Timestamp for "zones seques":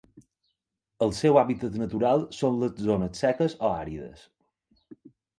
2.85-3.55